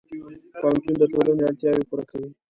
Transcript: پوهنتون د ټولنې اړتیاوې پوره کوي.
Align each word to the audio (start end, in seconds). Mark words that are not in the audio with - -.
پوهنتون 0.59 0.95
د 0.99 1.03
ټولنې 1.11 1.41
اړتیاوې 1.49 1.83
پوره 1.89 2.05
کوي. 2.09 2.29